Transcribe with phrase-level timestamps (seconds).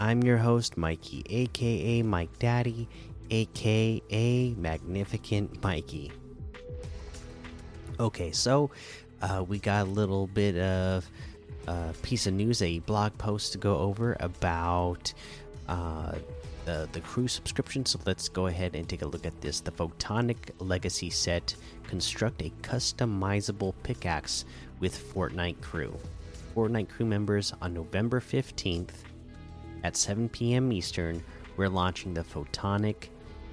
[0.00, 2.88] I'm your host, Mikey, aka Mike Daddy,
[3.30, 6.10] aka Magnificent Mikey.
[8.00, 8.70] Okay, so
[9.20, 11.06] uh, we got a little bit of
[11.66, 15.12] a piece of news, a blog post to go over about
[15.68, 16.12] uh,
[16.64, 17.84] the, the crew subscription.
[17.84, 19.60] So let's go ahead and take a look at this.
[19.60, 21.54] The Photonic Legacy set
[21.86, 24.46] construct a customizable pickaxe
[24.78, 25.94] with Fortnite crew.
[26.56, 29.09] Fortnite crew members on November 15th
[29.84, 30.72] at 7 p.m.
[30.72, 31.22] Eastern,
[31.56, 33.08] we're launching the Photonic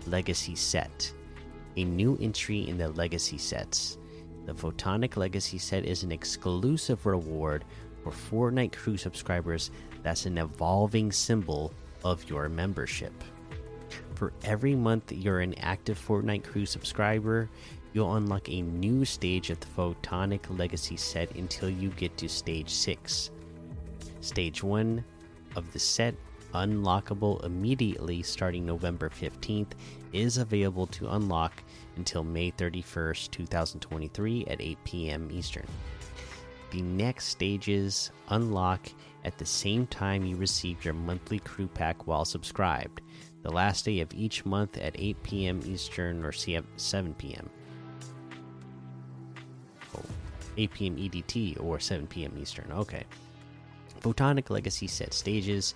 [0.05, 1.11] Legacy set,
[1.75, 3.97] a new entry in the Legacy sets.
[4.45, 7.65] The Photonic Legacy set is an exclusive reward
[8.03, 9.71] for Fortnite crew subscribers
[10.03, 13.13] that's an evolving symbol of your membership.
[14.15, 17.49] For every month you're an active Fortnite crew subscriber,
[17.93, 22.69] you'll unlock a new stage of the Photonic Legacy set until you get to stage
[22.69, 23.31] 6.
[24.21, 25.03] Stage 1
[25.57, 26.15] of the set,
[26.53, 29.71] unlockable immediately starting November 15th,
[30.13, 31.61] is available to unlock
[31.97, 35.29] until May 31st, 2023 at 8 p.m.
[35.31, 35.65] Eastern.
[36.71, 38.87] The next stages unlock
[39.25, 43.01] at the same time you receive your monthly crew pack while subscribed,
[43.41, 45.61] the last day of each month at 8 p.m.
[45.65, 47.49] Eastern or 7 p.m.
[50.57, 50.95] 8 p.m.
[50.97, 52.35] EDT or 7 p.m.
[52.39, 52.71] Eastern.
[52.71, 53.03] Okay.
[54.01, 55.75] Photonic Legacy set stages.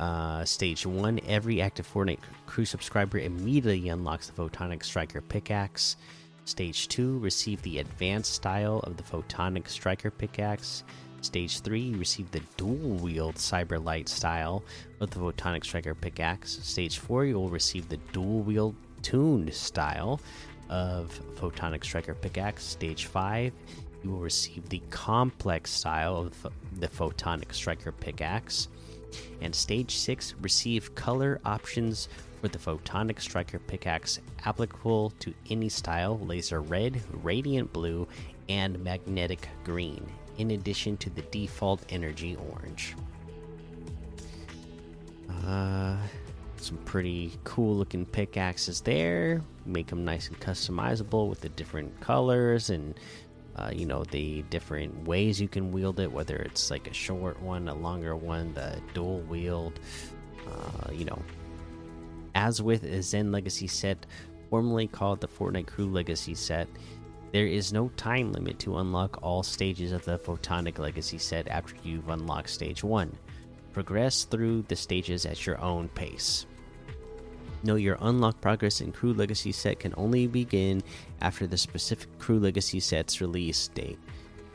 [0.00, 5.96] Uh, stage 1 Every active Fortnite crew subscriber immediately unlocks the Photonic Striker pickaxe.
[6.44, 10.84] Stage 2 Receive the advanced style of the Photonic Striker pickaxe.
[11.20, 14.64] Stage 3 Receive the dual wield Cyberlight style
[15.00, 16.58] of the Photonic Striker pickaxe.
[16.62, 20.20] Stage 4 You will receive the dual wield tuned style
[20.68, 22.64] of Photonic Striker pickaxe.
[22.64, 23.52] Stage 5
[24.04, 26.46] you will receive the complex style of
[26.78, 28.68] the Photonic Striker pickaxe.
[29.40, 32.08] And stage 6 receive color options
[32.40, 38.06] for the Photonic Striker pickaxe applicable to any style laser red, radiant blue,
[38.48, 42.94] and magnetic green, in addition to the default energy orange.
[45.46, 45.96] Uh,
[46.56, 49.42] some pretty cool looking pickaxes there.
[49.64, 52.94] Make them nice and customizable with the different colors and
[53.56, 57.40] uh, you know the different ways you can wield it whether it's like a short
[57.40, 59.78] one a longer one the dual wield
[60.46, 61.20] uh, you know.
[62.34, 64.06] As with a Zenith legacy set
[64.50, 66.68] formerly called the fortnite crew legacy set
[67.32, 71.74] there is no time limit to unlock all stages of the photonic legacy set after
[71.82, 73.10] you've unlocked stage 1
[73.72, 76.46] progress through the stages at your own pace
[77.64, 80.82] Know your unlock progress in Crew Legacy set can only begin
[81.22, 83.98] after the specific Crew Legacy set's release date.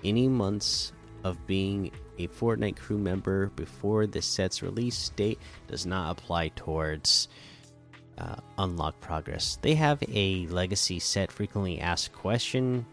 [0.04, 0.94] Any months
[1.24, 7.30] of being a Fortnite crew member before the set's release date does not apply towards
[8.20, 9.58] uh, unlock progress.
[9.62, 12.86] They have a legacy set frequently asked question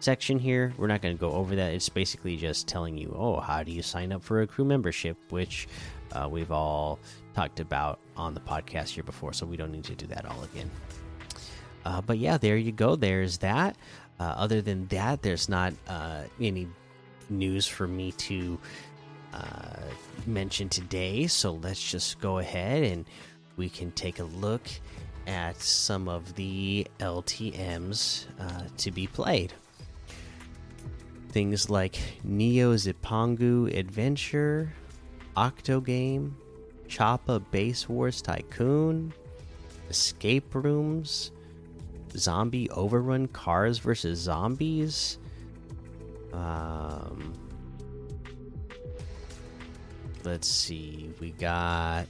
[0.00, 0.72] section here.
[0.76, 1.72] We're not going to go over that.
[1.72, 5.16] It's basically just telling you, oh, how do you sign up for a crew membership,
[5.30, 5.68] which
[6.12, 6.98] uh, we've all
[7.34, 10.42] talked about on the podcast here before, so we don't need to do that all
[10.44, 10.70] again.
[11.84, 12.96] Uh, but yeah, there you go.
[12.96, 13.76] There's that.
[14.18, 16.66] Uh, other than that, there's not uh, any
[17.28, 18.58] news for me to
[19.32, 19.80] uh,
[20.26, 21.26] mention today.
[21.26, 23.04] So let's just go ahead and
[23.56, 24.62] we can take a look
[25.26, 29.52] at some of the LTMs uh, to be played.
[31.36, 34.72] Things like Neo Zipangu Adventure,
[35.36, 36.32] Octogame,
[36.88, 39.12] Choppa Base Wars Tycoon,
[39.90, 41.32] Escape Rooms,
[42.16, 45.18] Zombie Overrun Cars versus Zombies.
[46.32, 47.34] Um,
[50.24, 52.06] let's see, we got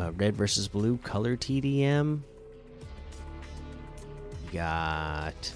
[0.00, 2.18] uh, Red versus Blue Color TDM.
[4.46, 5.52] We got.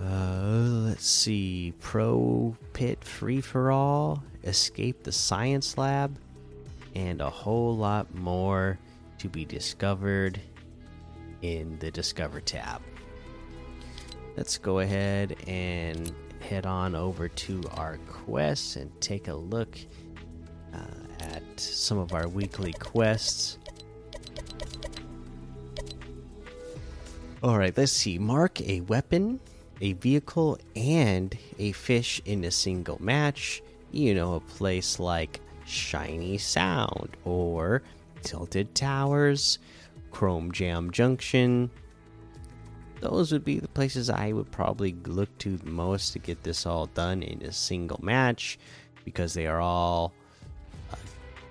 [0.00, 6.18] Uh, let's see, Pro Pit Free for All escape the science lab,
[6.94, 8.78] and a whole lot more
[9.18, 10.40] to be discovered
[11.42, 12.80] in the Discover tab.
[14.36, 19.78] Let's go ahead and head on over to our quests and take a look
[20.74, 20.78] uh,
[21.20, 23.58] at some of our weekly quests.
[27.42, 28.18] All right, let's see.
[28.18, 29.40] Mark a weapon,
[29.80, 33.62] a vehicle, and a fish in a single match.
[33.92, 37.82] You know, a place like Shiny Sound or
[38.22, 39.58] Tilted Towers,
[40.10, 41.70] Chrome Jam Junction.
[43.00, 46.86] Those would be the places I would probably look to most to get this all
[46.86, 48.58] done in a single match
[49.04, 50.12] because they are all,
[50.92, 50.96] uh,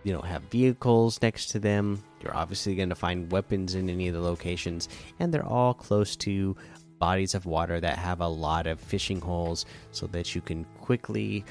[0.04, 2.04] you know, have vehicles next to them.
[2.22, 4.90] You're obviously going to find weapons in any of the locations,
[5.20, 6.56] and they're all close to
[7.00, 11.44] bodies of water that have a lot of fishing holes so that you can quickly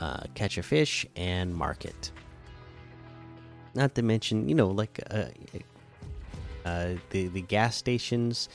[0.00, 2.10] uh, catch a fish and mark it.
[3.74, 5.26] Not to mention, you know, like uh,
[6.64, 8.48] uh, the the gas stations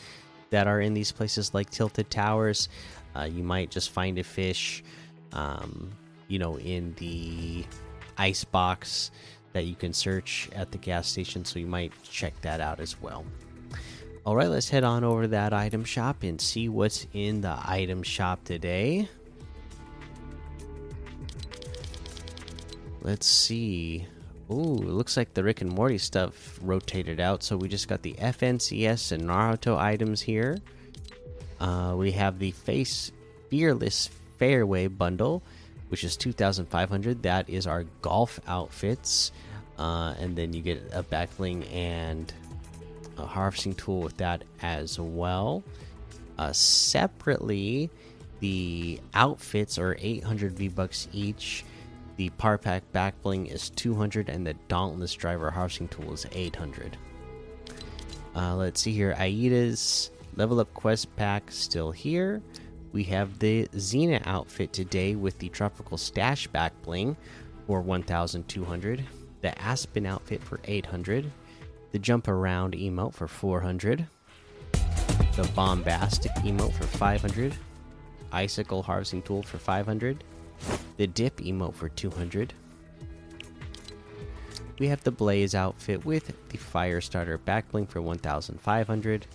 [0.49, 2.69] that are in these places, like Tilted Towers.
[3.15, 4.83] Uh, you might just find a fish,
[5.33, 5.91] um,
[6.27, 7.65] you know, in the
[8.17, 9.11] ice box
[9.53, 11.43] that you can search at the gas station.
[11.45, 13.25] So you might check that out as well.
[14.23, 17.57] All right, let's head on over to that item shop and see what's in the
[17.65, 19.09] item shop today.
[23.01, 24.06] Let's see.
[24.51, 27.41] Ooh, it looks like the Rick and Morty stuff rotated out.
[27.41, 30.59] So we just got the FNCS and Naruto items here.
[31.59, 33.12] Uh, we have the Face
[33.50, 35.41] Fearless Fairway bundle,
[35.89, 37.24] which is 2,500.
[37.24, 39.31] That is our golf outfits.
[39.79, 42.31] Uh, and then you get a backbling and
[43.17, 45.63] a harvesting tool with that as well.
[46.37, 47.89] Uh, separately,
[48.39, 51.63] the outfits are 800 V bucks each.
[52.17, 56.97] The Par Pack Backbling is 200, and the Dauntless Driver Harvesting Tool is 800.
[58.35, 59.15] Uh, let's see here.
[59.17, 62.41] Aida's Level Up Quest Pack still here.
[62.91, 67.15] We have the Xena outfit today with the Tropical Stash Backbling
[67.67, 69.03] for 1,200.
[69.41, 71.31] The Aspen outfit for 800.
[71.91, 74.07] The Jump Around emote for 400.
[74.71, 77.53] The Bombastic emote for 500.
[78.31, 80.23] Icicle Harvesting Tool for 500
[80.97, 82.53] the dip emote for 200.
[84.79, 89.27] We have the Blaze outfit with the Fire Starter backbling for 1500.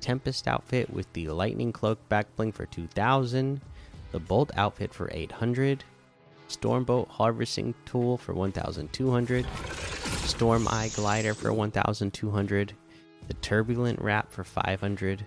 [0.00, 3.60] Tempest outfit with the Lightning Cloak backbling for 2000.
[4.12, 5.84] The Bolt outfit for 800.
[6.48, 9.46] Stormbolt harvesting tool for 1200.
[10.26, 12.72] Storm Eye glider for 1200.
[13.28, 15.24] The Turbulent wrap for 500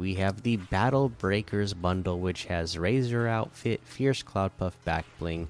[0.00, 5.46] we have the Battle Breakers bundle, which has Razor outfit, Fierce Cloud Puff back bling,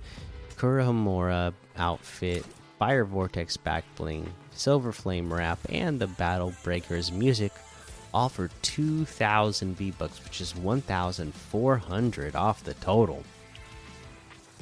[1.77, 2.45] outfit,
[2.79, 7.53] Fire Vortex back bling, Silver Flame wrap, and the Battle Breakers music,
[8.13, 13.23] all for 2,000 V bucks, which is 1,400 off the total.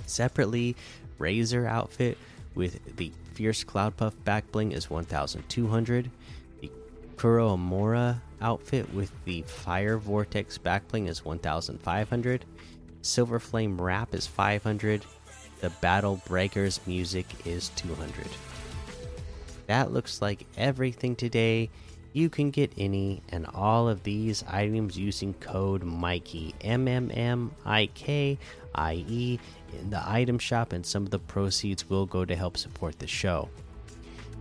[0.05, 0.77] Separately,
[1.19, 2.19] Razor outfit
[2.59, 6.11] with the Fierce Cloud Puff back bling is 1,200.
[6.61, 6.71] The
[7.17, 12.45] Kurohomura outfit with the Fire Vortex backbling is 1500.
[13.01, 15.05] Silver Flame Wrap is 500.
[15.61, 18.27] The Battle Breakers music is 200.
[19.69, 21.71] That looks like everything today.
[22.13, 27.53] You can get any and all of these items using code Mikey M M M
[27.65, 28.39] I K
[28.75, 29.39] I E
[29.79, 33.07] in the item shop, and some of the proceeds will go to help support the
[33.07, 33.49] show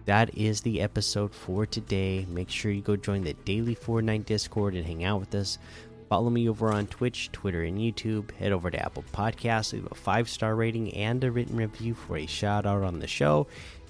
[0.07, 2.25] that is the episode for today.
[2.29, 5.59] Make sure you go join the daily Fortnite Discord and hang out with us.
[6.07, 8.31] Follow me over on Twitch, Twitter, and YouTube.
[8.31, 12.15] Head over to Apple Podcasts, leave a five star rating and a written review for
[12.15, 13.47] a shout out on the show.